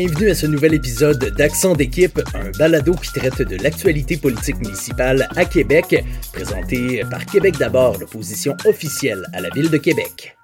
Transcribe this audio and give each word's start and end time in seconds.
Bienvenue 0.00 0.30
à 0.30 0.34
ce 0.34 0.46
nouvel 0.46 0.72
épisode 0.72 1.22
d'Accent 1.36 1.74
d'équipe, 1.74 2.22
un 2.32 2.50
balado 2.52 2.94
qui 2.94 3.12
traite 3.12 3.42
de 3.42 3.62
l'actualité 3.62 4.16
politique 4.16 4.56
municipale 4.56 5.28
à 5.36 5.44
Québec, 5.44 6.02
présenté 6.32 7.02
par 7.10 7.26
Québec 7.26 7.58
d'abord, 7.58 7.98
l'opposition 7.98 8.56
officielle 8.64 9.26
à 9.34 9.42
la 9.42 9.50
ville 9.50 9.68
de 9.68 9.76
Québec. 9.76 10.39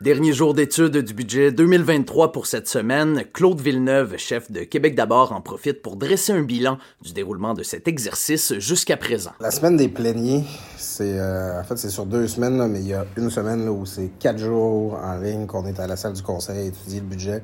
Dernier 0.00 0.32
jour 0.32 0.54
d'étude 0.54 0.96
du 0.98 1.12
budget 1.12 1.50
2023 1.50 2.30
pour 2.30 2.46
cette 2.46 2.68
semaine, 2.68 3.24
Claude 3.32 3.60
Villeneuve, 3.60 4.16
chef 4.16 4.48
de 4.48 4.60
Québec 4.60 4.94
d'abord, 4.94 5.32
en 5.32 5.40
profite 5.40 5.82
pour 5.82 5.96
dresser 5.96 6.30
un 6.32 6.42
bilan 6.42 6.78
du 7.02 7.12
déroulement 7.12 7.52
de 7.52 7.64
cet 7.64 7.88
exercice 7.88 8.56
jusqu'à 8.60 8.96
présent. 8.96 9.32
La 9.40 9.50
semaine 9.50 9.76
des 9.76 9.88
pléniers, 9.88 10.44
c'est 10.76 11.18
euh, 11.18 11.60
en 11.60 11.64
fait 11.64 11.76
c'est 11.78 11.90
sur 11.90 12.06
deux 12.06 12.28
semaines, 12.28 12.64
mais 12.68 12.78
il 12.78 12.86
y 12.86 12.94
a 12.94 13.06
une 13.16 13.28
semaine 13.28 13.68
où 13.68 13.86
c'est 13.86 14.12
quatre 14.20 14.38
jours 14.38 15.00
en 15.02 15.18
ligne 15.18 15.46
qu'on 15.46 15.66
est 15.66 15.80
à 15.80 15.88
la 15.88 15.96
salle 15.96 16.12
du 16.12 16.22
conseil 16.22 16.58
à 16.58 16.62
étudier 16.62 17.00
le 17.00 17.06
budget. 17.06 17.42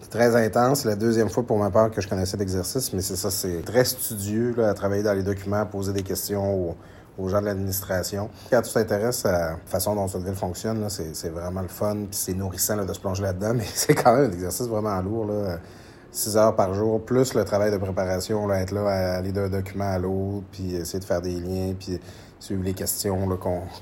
C'est 0.00 0.10
très 0.10 0.34
intense. 0.34 0.84
La 0.84 0.96
deuxième 0.96 1.28
fois 1.28 1.44
pour 1.44 1.56
ma 1.56 1.70
part 1.70 1.92
que 1.92 2.00
je 2.00 2.08
connaissais 2.08 2.36
l'exercice, 2.36 2.92
mais 2.94 3.00
c'est 3.00 3.14
ça, 3.14 3.30
c'est 3.30 3.64
très 3.64 3.84
studieux 3.84 4.54
là, 4.56 4.70
à 4.70 4.74
travailler 4.74 5.04
dans 5.04 5.14
les 5.14 5.22
documents, 5.22 5.64
poser 5.66 5.92
des 5.92 6.02
questions 6.02 6.52
aux 6.52 6.76
gens 7.28 7.40
de 7.40 7.46
l'administration. 7.46 8.28
Quand 8.50 8.62
tu 8.62 8.72
t'intéresses 8.72 9.24
à 9.24 9.32
la 9.32 9.56
façon 9.66 9.94
dont 9.94 10.08
cette 10.08 10.22
ville 10.22 10.34
fonctionne, 10.34 10.86
c'est 10.88 11.28
vraiment 11.28 11.62
le 11.62 11.68
fun, 11.68 11.94
puis 11.94 12.08
c'est 12.10 12.34
nourrissant 12.34 12.76
là, 12.76 12.84
de 12.84 12.92
se 12.92 13.00
plonger 13.00 13.22
là-dedans, 13.22 13.54
mais 13.56 13.64
c'est 13.74 13.94
quand 13.94 14.14
même 14.14 14.30
un 14.30 14.32
exercice 14.32 14.66
vraiment 14.66 15.00
lourd. 15.00 15.26
Là. 15.26 15.58
6 16.12 16.36
heures 16.36 16.56
par 16.56 16.74
jour, 16.74 17.04
plus 17.04 17.34
le 17.34 17.44
travail 17.44 17.70
de 17.70 17.76
préparation, 17.76 18.46
là, 18.46 18.60
être 18.60 18.72
là 18.72 18.86
à 18.88 19.16
aller 19.16 19.32
d'un 19.32 19.48
document 19.48 19.90
à 19.90 19.98
l'autre, 19.98 20.44
puis 20.52 20.74
essayer 20.74 20.98
de 20.98 21.04
faire 21.04 21.20
des 21.20 21.38
liens, 21.38 21.74
puis 21.78 21.98
suivre 22.38 22.62
les 22.62 22.74
questions 22.74 23.28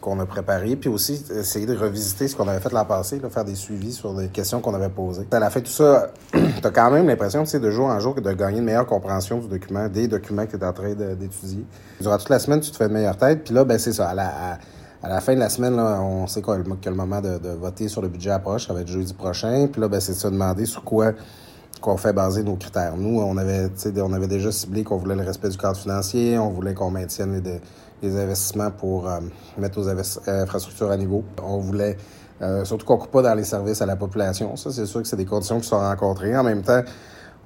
qu'on 0.00 0.20
a 0.20 0.26
préparées, 0.26 0.76
puis 0.76 0.88
aussi 0.88 1.24
essayer 1.36 1.66
de 1.66 1.76
revisiter 1.76 2.28
ce 2.28 2.36
qu'on 2.36 2.46
avait 2.46 2.60
fait 2.60 2.72
l'an 2.72 2.84
passé, 2.84 3.18
là, 3.18 3.28
faire 3.28 3.44
des 3.44 3.54
suivis 3.54 3.92
sur 3.92 4.14
des 4.14 4.28
questions 4.28 4.60
qu'on 4.60 4.74
avait 4.74 4.88
posées. 4.88 5.26
À 5.30 5.38
la 5.38 5.50
fin 5.50 5.60
tout 5.60 5.66
ça, 5.66 6.08
tu 6.32 6.38
as 6.38 6.70
quand 6.70 6.90
même 6.90 7.06
l'impression, 7.06 7.42
de 7.42 7.70
jour 7.70 7.86
en 7.86 8.00
jour, 8.00 8.14
de 8.14 8.32
gagner 8.32 8.58
une 8.58 8.64
meilleure 8.64 8.86
compréhension 8.86 9.38
du 9.38 9.48
document, 9.48 9.88
des 9.88 10.08
documents 10.08 10.46
que 10.46 10.56
tu 10.56 10.62
es 10.62 10.64
en 10.64 10.72
train 10.72 10.94
d'étudier. 10.94 11.64
Durant 12.00 12.16
toute 12.16 12.30
la 12.30 12.38
semaine, 12.38 12.60
tu 12.60 12.70
te 12.70 12.76
fais 12.76 12.86
une 12.86 12.92
meilleure 12.92 13.16
tête, 13.16 13.44
puis 13.44 13.54
là, 13.54 13.64
ben 13.64 13.78
c'est 13.78 13.92
ça. 13.92 14.08
À 14.08 14.14
la, 14.14 14.58
à, 15.02 15.08
la 15.08 15.20
fin 15.20 15.34
de 15.34 15.40
la 15.40 15.48
semaine, 15.48 15.76
là, 15.76 16.00
on 16.00 16.26
sait 16.26 16.40
quoi, 16.40 16.56
que 16.58 16.88
le 16.88 16.96
moment 16.96 17.20
de, 17.20 17.38
de, 17.38 17.50
voter 17.50 17.88
sur 17.88 18.02
le 18.02 18.08
budget 18.08 18.30
approche, 18.30 18.66
ça 18.66 18.72
va 18.72 18.80
être 18.80 18.88
jeudi 18.88 19.12
prochain, 19.14 19.68
puis 19.70 19.80
là, 19.80 19.88
ben, 19.88 20.00
c'est 20.00 20.12
de 20.12 20.18
se 20.18 20.28
demander 20.28 20.64
sur 20.64 20.84
quoi 20.84 21.12
qu'on 21.80 21.96
fait 21.96 22.12
baser 22.12 22.42
nos 22.42 22.56
critères. 22.56 22.96
Nous, 22.96 23.20
on 23.20 23.36
avait, 23.36 23.68
on 23.98 24.12
avait 24.12 24.26
déjà 24.26 24.50
ciblé 24.52 24.84
qu'on 24.84 24.96
voulait 24.96 25.16
le 25.16 25.24
respect 25.24 25.48
du 25.48 25.58
cadre 25.58 25.76
financier, 25.76 26.38
on 26.38 26.50
voulait 26.50 26.74
qu'on 26.74 26.90
maintienne 26.90 27.42
les, 27.42 27.60
les 28.02 28.16
investissements 28.20 28.70
pour 28.70 29.08
euh, 29.08 29.20
mettre 29.58 29.78
nos 29.78 29.88
infrastructures 29.88 30.90
à 30.90 30.96
niveau. 30.96 31.24
On 31.42 31.58
voulait 31.58 31.96
euh, 32.42 32.64
surtout 32.64 32.86
qu'on 32.86 32.94
ne 32.94 33.00
coupe 33.00 33.10
pas 33.10 33.22
dans 33.22 33.34
les 33.34 33.44
services 33.44 33.82
à 33.82 33.86
la 33.86 33.96
population. 33.96 34.56
Ça, 34.56 34.70
c'est 34.70 34.86
sûr 34.86 35.02
que 35.02 35.08
c'est 35.08 35.16
des 35.16 35.24
conditions 35.24 35.60
qui 35.60 35.68
sont 35.68 35.78
rencontrées. 35.78 36.36
En 36.36 36.44
même 36.44 36.62
temps, 36.62 36.82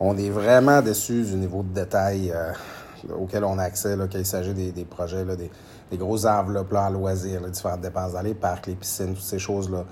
on 0.00 0.16
est 0.16 0.30
vraiment 0.30 0.82
déçu 0.82 1.22
du 1.22 1.36
niveau 1.36 1.62
de 1.62 1.72
détail 1.72 2.32
euh, 2.34 2.52
auquel 3.18 3.44
on 3.44 3.58
a 3.58 3.62
accès 3.62 3.96
quand 3.96 4.18
il 4.18 4.26
s'agit 4.26 4.54
des, 4.54 4.84
projets, 4.84 5.24
des, 5.24 5.50
des 5.90 5.96
grosses 5.96 6.24
enveloppes 6.24 6.72
là, 6.72 6.90
loisirs, 6.90 7.40
les 7.42 7.50
différentes 7.50 7.80
dépenses 7.80 8.12
dans 8.12 8.22
les 8.22 8.34
parcs, 8.34 8.66
les 8.66 8.74
piscines, 8.74 9.14
toutes 9.14 9.22
ces 9.22 9.38
choses-là. 9.38 9.84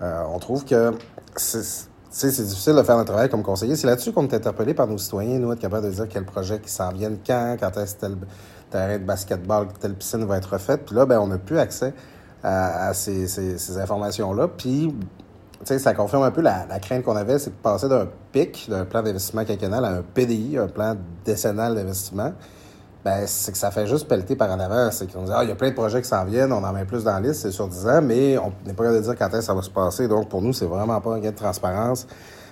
on 0.00 0.38
trouve 0.38 0.64
que 0.64 0.92
c'est 1.36 1.91
difficile 2.12 2.74
de 2.74 2.82
faire 2.82 2.96
notre 2.96 3.10
travail 3.10 3.28
comme 3.28 3.42
conseiller. 3.42 3.76
C'est 3.76 3.86
là-dessus 3.86 4.12
qu'on 4.12 4.26
est 4.28 4.34
interpellé 4.34 4.74
par 4.74 4.86
nos 4.86 4.98
citoyens, 4.98 5.38
nous, 5.38 5.52
être 5.52 5.60
capable 5.60 5.86
de 5.86 5.92
dire 5.92 6.08
quel 6.08 6.24
projet 6.24 6.60
qui 6.60 6.70
s'en 6.70 6.92
viennent, 6.92 7.18
quand, 7.26 7.56
quand 7.58 7.76
est-ce 7.78 7.96
tel 7.96 8.16
terrain 8.70 8.98
de 8.98 9.04
basketball, 9.04 9.68
telle 9.80 9.94
piscine 9.94 10.24
va 10.24 10.38
être 10.38 10.52
refaite. 10.52 10.84
Puis 10.86 10.94
là, 10.94 11.06
ben, 11.06 11.18
on 11.18 11.26
n'a 11.26 11.38
plus 11.38 11.58
accès 11.58 11.94
à, 12.42 12.92
ces, 12.94 13.28
ces, 13.28 13.78
informations-là. 13.78 14.48
Puis, 14.48 14.92
tu 15.60 15.66
sais, 15.66 15.78
ça 15.78 15.94
confirme 15.94 16.24
un 16.24 16.30
peu 16.30 16.40
la, 16.40 16.66
crainte 16.80 17.04
qu'on 17.04 17.14
avait, 17.14 17.38
c'est 17.38 17.50
de 17.50 17.54
passer 17.62 17.88
d'un 17.88 18.08
PIC, 18.32 18.68
d'un 18.68 18.84
plan 18.84 19.02
d'investissement 19.02 19.44
quinquennal, 19.44 19.84
à 19.84 19.90
un 19.90 20.02
PDI, 20.02 20.58
un 20.58 20.66
plan 20.66 20.96
décennal 21.24 21.74
d'investissement 21.74 22.32
ben, 23.04 23.24
c'est 23.26 23.52
que 23.52 23.58
ça 23.58 23.70
fait 23.70 23.86
juste 23.86 24.06
pelleter 24.06 24.36
par 24.36 24.50
en 24.50 24.60
avant. 24.60 24.90
C'est 24.90 25.12
qu'on 25.12 25.24
dit, 25.24 25.32
ah, 25.34 25.42
il 25.42 25.48
y 25.48 25.52
a 25.52 25.56
plein 25.56 25.70
de 25.70 25.74
projets 25.74 26.00
qui 26.00 26.08
s'en 26.08 26.24
viennent, 26.24 26.52
on 26.52 26.62
en 26.62 26.72
met 26.72 26.84
plus 26.84 27.04
dans 27.04 27.12
la 27.12 27.20
liste, 27.20 27.42
c'est 27.42 27.50
sur 27.50 27.66
10 27.66 27.86
ans, 27.86 28.02
mais 28.02 28.38
on 28.38 28.52
n'est 28.66 28.74
pas 28.74 28.84
capable 28.84 28.98
de 28.98 29.02
dire 29.02 29.16
quand 29.18 29.28
est-ce 29.28 29.38
que 29.38 29.44
ça 29.44 29.54
va 29.54 29.62
se 29.62 29.70
passer. 29.70 30.08
Donc, 30.08 30.28
pour 30.28 30.42
nous, 30.42 30.52
c'est 30.52 30.66
vraiment 30.66 31.00
pas 31.00 31.14
un 31.14 31.18
gain 31.18 31.30
de 31.30 31.36
transparence. 31.36 32.06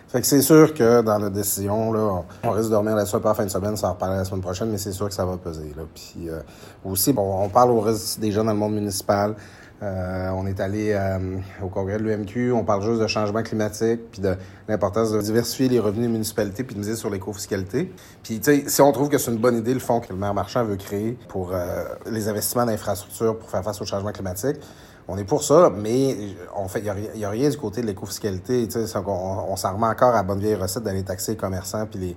Fait 0.08 0.20
que 0.20 0.26
c'est 0.26 0.42
sûr 0.42 0.74
que 0.74 1.02
dans 1.02 1.18
la 1.18 1.30
décision, 1.30 1.92
là, 1.92 2.24
on 2.42 2.50
risque 2.50 2.64
de 2.64 2.70
dormir 2.70 2.96
là-dessus 2.96 3.14
un 3.14 3.20
peu 3.20 3.28
en 3.28 3.34
fin 3.34 3.44
de 3.44 3.50
semaine, 3.50 3.76
ça 3.76 3.86
va 3.86 3.92
reparler 3.92 4.16
la 4.16 4.24
semaine 4.24 4.40
prochaine, 4.40 4.68
mais 4.68 4.78
c'est 4.78 4.90
sûr 4.90 5.06
que 5.06 5.14
ça 5.14 5.24
va 5.24 5.36
peser. 5.36 5.72
Là. 5.76 5.84
Puis 5.94 6.28
euh, 6.28 6.40
aussi, 6.84 7.12
bon, 7.12 7.44
on 7.44 7.48
parle 7.48 7.70
au 7.70 7.78
reste 7.78 8.18
des 8.18 8.32
gens 8.32 8.42
dans 8.42 8.50
le 8.50 8.58
monde 8.58 8.74
municipal. 8.74 9.36
Euh, 9.82 10.28
on 10.34 10.46
est 10.46 10.60
allé 10.60 10.92
euh, 10.92 11.38
au 11.62 11.68
congrès 11.68 11.96
de 11.96 12.02
l'UMQ, 12.02 12.52
on 12.52 12.64
parle 12.64 12.82
juste 12.82 13.00
de 13.00 13.06
changement 13.06 13.42
climatique, 13.42 14.10
puis 14.10 14.20
de 14.20 14.36
l'importance 14.68 15.10
de 15.10 15.20
diversifier 15.22 15.70
les 15.70 15.78
revenus 15.78 16.06
des 16.06 16.12
municipalités, 16.12 16.64
puis 16.64 16.74
de 16.74 16.80
miser 16.80 16.96
sur 16.96 17.08
l'éco-fiscalité. 17.08 17.90
Puis, 18.22 18.40
tu 18.40 18.44
sais, 18.44 18.68
si 18.68 18.82
on 18.82 18.92
trouve 18.92 19.08
que 19.08 19.16
c'est 19.16 19.30
une 19.30 19.38
bonne 19.38 19.56
idée, 19.56 19.72
le 19.72 19.80
fonds 19.80 20.00
que 20.00 20.12
le 20.12 20.18
maire 20.18 20.34
Marchand 20.34 20.64
veut 20.64 20.76
créer 20.76 21.16
pour 21.28 21.52
euh, 21.54 21.84
les 22.10 22.28
investissements 22.28 22.66
d'infrastructures 22.66 23.38
pour 23.38 23.48
faire 23.48 23.64
face 23.64 23.80
au 23.80 23.86
changement 23.86 24.12
climatique, 24.12 24.56
on 25.08 25.16
est 25.16 25.24
pour 25.24 25.42
ça, 25.42 25.72
mais 25.74 26.14
on 26.54 26.68
fait, 26.68 26.80
il 26.80 27.18
n'y 27.18 27.24
a, 27.24 27.30
rien 27.30 27.48
du 27.48 27.56
côté 27.56 27.80
de 27.80 27.86
l'éco-fiscalité. 27.86 28.68
On, 28.94 29.10
on 29.48 29.56
s'en 29.56 29.74
remet 29.74 29.86
encore 29.86 30.14
à 30.14 30.22
bonne 30.22 30.38
vieille 30.38 30.54
recette 30.54 30.84
d'aller 30.84 31.02
taxer 31.02 31.32
les 31.32 31.38
commerçants 31.38 31.86
puis 31.86 31.98
les, 31.98 32.16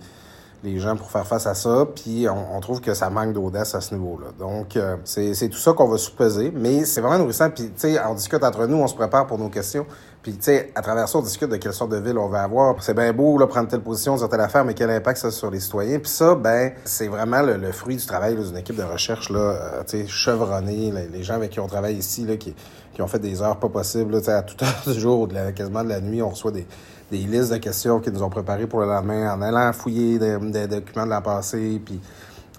les 0.63 0.79
gens 0.79 0.95
pour 0.95 1.11
faire 1.11 1.27
face 1.27 1.45
à 1.45 1.53
ça, 1.53 1.85
puis 1.93 2.25
on, 2.29 2.59
trouve 2.61 2.79
que 2.79 2.93
ça 2.93 3.09
manque 3.09 3.33
d'audace 3.33 3.75
à 3.75 3.81
ce 3.81 3.93
niveau-là. 3.93 4.27
Donc, 4.39 4.77
euh, 4.77 4.95
c'est 5.03 5.49
tout 5.49 5.57
ça 5.57 5.73
qu'on 5.73 5.89
va 5.89 5.97
sous-peser, 5.97 6.53
mais 6.55 6.85
c'est 6.85 7.01
vraiment 7.01 7.19
nourrissant, 7.19 7.49
puis 7.49 7.65
tu 7.65 7.71
sais, 7.75 7.99
on 8.05 8.13
discute 8.13 8.41
entre 8.43 8.65
nous, 8.65 8.77
on 8.77 8.87
se 8.87 8.95
prépare 8.95 9.27
pour 9.27 9.37
nos 9.37 9.49
questions, 9.49 9.85
puis 10.21 10.33
tu 10.33 10.43
sais, 10.43 10.71
à 10.73 10.81
travers 10.81 11.09
ça, 11.09 11.17
on 11.17 11.21
discute 11.21 11.49
de 11.49 11.57
quelle 11.57 11.73
sorte 11.73 11.91
de 11.91 11.97
ville 11.97 12.17
on 12.17 12.29
va 12.29 12.43
avoir. 12.43 12.81
C'est 12.81 12.93
bien 12.93 13.11
beau, 13.11 13.37
là, 13.37 13.45
prendre 13.45 13.67
telle 13.67 13.81
position, 13.81 14.15
dire 14.15 14.29
telle 14.29 14.39
affaire, 14.39 14.63
mais 14.63 14.73
quel 14.73 14.89
impact 14.89 15.19
ça 15.19 15.27
a 15.27 15.31
sur 15.31 15.51
les 15.51 15.59
citoyens, 15.59 15.99
puis 15.99 16.09
ça, 16.09 16.33
ben, 16.35 16.71
c'est 16.85 17.09
vraiment 17.09 17.41
le, 17.41 17.71
fruit 17.73 17.97
du 17.97 18.05
travail 18.05 18.35
d'une 18.35 18.55
équipe 18.55 18.77
de 18.77 18.83
recherche, 18.83 19.29
là, 19.29 19.39
euh, 19.39 19.83
tu 19.85 19.97
sais, 19.97 20.07
chevronnée, 20.07 20.93
les, 21.11 21.23
gens 21.23 21.35
avec 21.35 21.51
qui 21.51 21.59
on 21.59 21.67
travaille 21.67 21.95
ici, 21.95 22.25
là, 22.25 22.37
qui, 22.37 22.55
qui 22.93 23.01
ont 23.01 23.07
fait 23.07 23.19
des 23.19 23.41
heures 23.41 23.59
pas 23.59 23.67
possibles, 23.67 24.17
tu 24.19 24.25
sais, 24.25 24.31
à 24.31 24.43
toute 24.43 24.63
heure 24.63 24.81
du 24.87 24.97
jour, 24.97 25.27
de 25.27 25.33
la, 25.33 25.51
quasiment 25.51 25.83
de 25.83 25.89
la 25.89 25.99
nuit, 25.99 26.21
on 26.21 26.29
reçoit 26.29 26.51
des 26.51 26.65
des 27.13 27.19
listes 27.19 27.51
de 27.51 27.57
questions 27.57 27.99
qu'ils 27.99 28.13
nous 28.13 28.23
ont 28.23 28.29
préparées 28.29 28.65
pour 28.65 28.79
le 28.79 28.87
lendemain, 28.87 29.31
en 29.33 29.41
allant 29.41 29.71
fouiller 29.71 30.17
des, 30.17 30.67
documents 30.67 31.05
de 31.05 31.11
la 31.11 31.21
passée, 31.21 31.79
puis 31.83 32.01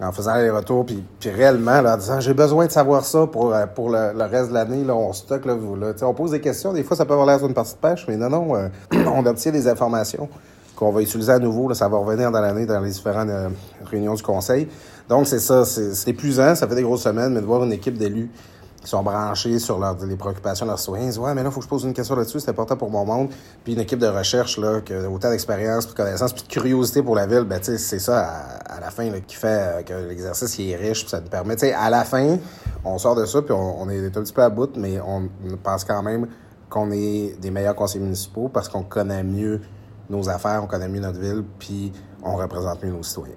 en 0.01 0.13
faisant 0.13 0.37
les 0.37 0.51
retours, 0.51 0.87
puis, 0.87 1.05
réellement, 1.25 1.81
là, 1.81 1.95
en 1.95 1.97
disant 1.97 2.21
j'ai 2.21 2.35
besoin 2.35 2.67
de 2.67 2.71
savoir 2.71 3.05
ça 3.05 3.27
pour, 3.27 3.53
euh, 3.53 3.67
pour 3.67 3.91
le, 3.91 4.13
reste 4.25 4.51
de 4.51 4.55
l'année, 4.55 4.85
là, 4.85 4.95
on 4.95 5.13
stocke, 5.13 5.45
là, 5.45 5.55
vous, 5.55 5.77
là. 5.77 5.93
on 6.03 6.15
pose 6.15 6.31
des 6.31 6.41
questions, 6.41 6.73
des 6.73 6.85
fois 6.85 6.97
ça 6.97 7.05
peut 7.05 7.13
avoir 7.13 7.27
l'air 7.27 7.41
d'une 7.41 7.55
partie 7.55 7.75
de 7.75 7.79
pêche, 7.79 8.05
mais 8.09 8.17
non, 8.17 8.31
non, 8.31 8.57
euh, 8.57 8.69
on 9.13 9.27
obtient 9.27 9.53
des 9.53 9.69
informations 9.69 10.29
qu'on 10.77 10.91
va 10.91 11.03
utiliser 11.03 11.33
à 11.33 11.39
nouveau, 11.39 11.73
ça 11.75 11.89
va 11.89 11.99
revenir 11.99 12.31
dans 12.31 12.41
l'année 12.41 12.67
dans 12.67 12.81
les 12.81 12.91
différentes 12.91 13.29
euh, 13.29 13.49
réunions 13.85 14.15
du 14.15 14.23
conseil. 14.23 14.69
Donc 15.09 15.27
c'est 15.27 15.39
ça, 15.39 15.65
c'est 15.65 16.09
épuisant, 16.09 16.55
ça 16.55 16.67
fait 16.67 16.75
des 16.75 16.83
grosses 16.83 17.03
semaines, 17.03 17.33
mais 17.33 17.41
de 17.41 17.47
voir 17.47 17.63
une 17.63 17.73
équipe 17.73 17.97
d'élus 17.97 18.31
qui 18.85 18.91
sont 18.91 19.03
branchés 19.03 19.59
sur 19.59 19.81
les 20.07 20.17
préoccupations 20.17 20.67
de 20.67 20.71
leurs 20.71 20.79
citoyens. 20.79 21.05
Ils 21.05 21.09
disent 21.09 21.19
Ouais, 21.19 21.35
mais 21.35 21.43
là, 21.43 21.49
il 21.49 21.53
faut 21.53 21.61
que 21.61 21.65
je 21.65 21.69
pose 21.69 21.85
une 21.85 21.95
question 21.95 22.15
là-dessus, 22.15 22.39
c'est 22.39 22.51
important 22.51 22.77
pour 22.77 22.91
mon 22.91 23.05
monde. 23.05 23.31
Puis 23.65 23.73
une 23.73 23.81
équipe 23.81 23.99
de 23.99 24.07
recherche 24.07 24.59
là, 24.59 24.81
qui 24.83 24.93
a 24.93 25.11
autant 25.11 25.31
d'expérience, 25.31 25.89
de 25.89 25.95
connaissances, 25.95 26.33
puis 26.33 26.43
de 26.43 26.49
curiosité 26.49 27.03
pour 27.03 27.17
la 27.17 27.27
ville, 27.27 27.45
ben, 27.45 27.59
c'est 27.63 27.99
ça 27.99 28.61
à, 28.67 28.81
la 28.81 28.91
fin 28.91 29.11
là, 29.11 29.21
qui 29.21 29.37
fait 29.37 29.47
euh, 29.49 29.83
que 29.83 29.95
l'exercice 30.09 30.59
est 30.61 30.77
riche, 30.77 31.01
puis 31.01 31.11
ça 31.11 31.21
nous 31.21 31.29
permet. 31.29 31.57
à 31.73 31.91
la 31.91 32.05
fin, 32.05 32.37
on 32.85 32.99
sort 32.99 33.15
de 33.15 33.25
ça, 33.25 33.43
puis 33.43 33.55
on, 33.55 33.89
est 33.89 34.07
un 34.07 34.23
petit 34.23 34.33
peu 34.33 34.43
à 34.43 34.51
bout, 34.51 34.77
mais 34.77 35.01
on 35.01 35.29
pense 35.63 35.85
quand 35.85 36.03
même 36.03 36.29
qu'on 36.69 36.91
est 36.91 37.41
des 37.41 37.51
meilleurs 37.51 37.75
conseillers 37.75 38.05
municipaux 38.05 38.49
parce 38.49 38.69
qu'on 38.69 38.83
connaît 38.83 39.23
mieux 39.23 39.61
nos 40.11 40.29
affaires, 40.29 40.61
on 40.63 40.67
connaît 40.67 40.89
mieux 40.89 41.01
notre 41.01 41.19
ville, 41.19 41.43
puis 41.59 41.93
on 42.23 42.37
représente 42.37 42.83
mieux 42.83 42.91
nos 42.91 43.03
citoyens. 43.03 43.35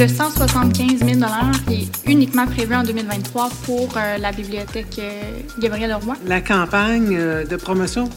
Le 0.00 0.08
175 0.08 1.04
000 1.06 1.20
qui 1.68 1.74
est 1.74 2.10
uniquement 2.10 2.46
prévu 2.46 2.74
en 2.74 2.82
2023 2.82 3.48
pour 3.64 3.96
euh, 3.96 4.18
la 4.18 4.32
bibliothèque 4.32 4.98
euh, 4.98 5.22
Gabriel 5.60 5.90
Leroy. 5.90 6.16
La 6.26 6.40
campagne 6.40 7.16
euh, 7.16 7.44
de 7.44 7.54
promotion 7.54 8.10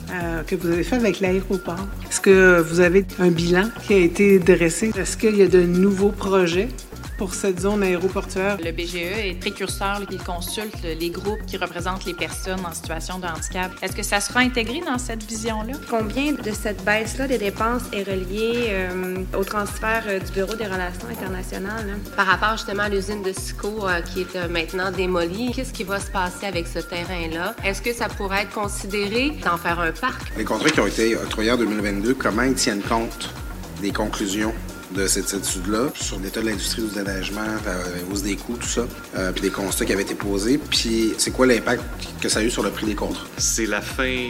que 0.48 0.56
vous 0.56 0.70
avez 0.70 0.84
faite 0.84 1.02
avec 1.02 1.20
l'aéroport, 1.20 1.88
est-ce 2.10 2.20
que 2.20 2.62
vous 2.62 2.80
avez 2.80 3.06
un 3.20 3.30
bilan 3.30 3.70
qui 3.86 3.94
a 3.94 3.98
été 3.98 4.40
dressé? 4.40 4.92
Est-ce 4.98 5.18
qu'il 5.18 5.38
y 5.38 5.44
a 5.44 5.48
de 5.48 5.62
nouveaux 5.62 6.10
projets? 6.10 6.70
Pour 7.18 7.34
cette 7.34 7.60
zone 7.60 7.84
aéroportuaire. 7.84 8.58
Le 8.64 8.72
BGE 8.72 8.96
est 8.96 9.40
précurseur, 9.40 10.02
il 10.10 10.18
consulte 10.24 10.84
les 10.84 11.10
groupes 11.10 11.46
qui 11.46 11.58
représentent 11.58 12.06
les 12.06 12.14
personnes 12.14 12.66
en 12.66 12.74
situation 12.74 13.20
de 13.20 13.26
handicap. 13.26 13.72
Est-ce 13.82 13.96
que 13.96 14.04
ça 14.04 14.20
sera 14.20 14.42
intégré 14.42 14.82
dans 14.86 14.98
cette 14.98 15.24
vision-là? 15.24 15.74
Combien 15.90 16.34
de 16.34 16.52
cette 16.52 16.84
baisse-là 16.84 17.28
des 17.28 17.38
dépenses 17.38 17.84
est 17.92 18.04
reliée 18.04 18.68
euh, 18.70 19.16
au 19.38 19.44
transfert 19.44 20.04
euh, 20.08 20.20
du 20.20 20.32
Bureau 20.32 20.54
des 20.54 20.66
relations 20.66 21.08
internationales? 21.10 21.98
Par 22.16 22.28
rapport 22.28 22.58
justement 22.58 22.84
à 22.84 22.90
l'usine 22.90 23.24
de 23.24 23.32
SICO 23.32 23.88
euh, 23.88 24.02
qui 24.02 24.22
est 24.22 24.48
maintenant 24.50 24.92
démolie, 24.92 25.52
qu'est-ce 25.56 25.74
qui 25.74 25.84
va 25.84 26.00
se 26.00 26.12
passer 26.12 26.46
avec 26.46 26.68
ce 26.68 26.80
terrain-là? 26.80 27.56
Est-ce 27.64 27.82
que 27.82 27.94
ça 27.94 28.08
pourrait 28.10 28.44
être 28.44 28.54
considéré 28.54 29.32
d'en 29.44 29.58
faire 29.58 29.80
un 29.80 29.92
parc? 29.92 30.32
Les 30.38 30.46
contrats 30.46 30.70
qui 30.70 30.80
ont 30.80 30.88
été 30.88 31.16
octroyés 31.16 31.52
en 31.52 31.58
2022, 31.58 32.14
comment 32.14 32.44
ils 32.44 32.54
tiennent 32.54 32.82
compte 32.82 33.34
des 33.82 33.92
conclusions 33.92 34.54
de 34.92 35.08
cette 35.08 35.34
étude-là 35.34 35.90
sur 35.96 36.20
l'état 36.20 36.42
de 36.42 36.48
l'industrie 36.48 36.84
du 36.84 36.94
déneigement, 36.94 37.42
la 37.66 37.72
euh, 37.72 38.12
hausse 38.12 38.24
des 38.24 38.36
coûts, 38.36 38.58
tout 38.58 38.68
ça, 38.68 38.86
euh, 39.16 39.32
puis 39.32 39.42
des 39.42 39.50
constats 39.50 39.86
qui 39.86 39.94
avaient 39.94 40.04
été 40.04 40.16
posés, 40.16 40.58
puis 40.58 41.14
c'est 41.18 41.32
quoi 41.32 41.46
l'impact 41.46 41.84
que 42.22 42.30
ça 42.30 42.40
a 42.40 42.44
eu 42.44 42.50
sur 42.50 42.64
le 42.64 42.70
prix 42.70 42.86
des 42.86 42.96
contrats? 42.96 43.28
C'est 43.38 43.66
la 43.66 43.82
fin 43.82 44.30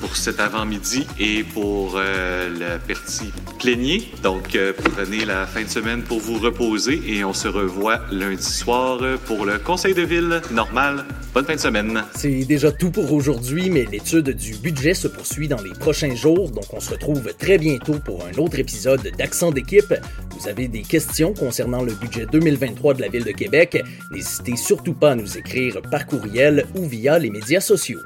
pour 0.00 0.16
cet 0.16 0.40
avant-midi 0.40 1.06
et 1.18 1.42
pour 1.42 1.94
euh, 1.96 2.48
le 2.48 2.78
petit 2.78 3.32
plénier. 3.58 4.10
Donc, 4.22 4.54
euh, 4.54 4.72
prenez 4.72 5.24
la 5.24 5.46
fin 5.46 5.62
de 5.62 5.68
semaine 5.68 6.02
pour 6.02 6.20
vous 6.20 6.38
reposer 6.38 7.00
et 7.06 7.24
on 7.24 7.32
se 7.32 7.48
revoit 7.48 8.00
lundi 8.10 8.42
soir 8.42 9.00
pour 9.26 9.44
le 9.44 9.58
conseil 9.58 9.94
de 9.94 10.02
ville 10.02 10.40
normal. 10.50 11.04
Bonne 11.34 11.44
fin 11.44 11.54
de 11.54 11.60
semaine. 11.60 12.02
C'est 12.14 12.44
déjà 12.44 12.72
tout 12.72 12.90
pour 12.90 13.12
aujourd'hui, 13.12 13.68
mais 13.68 13.84
l'étude 13.84 14.30
du 14.30 14.56
budget 14.56 14.94
se 14.94 15.06
poursuit 15.06 15.48
dans 15.48 15.60
les 15.60 15.72
prochains 15.78 16.14
jours, 16.14 16.50
donc 16.50 16.64
on 16.72 16.80
se 16.80 16.90
retrouve 16.90 17.34
très 17.38 17.58
bientôt 17.58 17.98
pour 17.98 18.24
un 18.24 18.38
autre 18.38 18.58
épisode 18.58 19.02
d'Accent 19.18 19.50
d'équipe. 19.50 19.92
Vous 20.38 20.48
avez 20.48 20.68
des 20.68 20.82
questions 20.82 21.34
concernant 21.34 21.82
le 21.82 21.92
budget 21.92 22.26
2023 22.32 22.94
de 22.94 23.02
la 23.02 23.08
Ville 23.08 23.24
de 23.24 23.32
Québec, 23.32 23.82
n'hésitez 24.10 24.56
surtout 24.56 24.94
pas 24.94 25.10
à 25.10 25.14
nous 25.14 25.36
écrire 25.36 25.82
par 25.90 26.06
courriel 26.06 26.64
ou 26.74 26.86
via 26.86 27.18
les 27.18 27.28
médias 27.28 27.60
sociaux. 27.60 28.00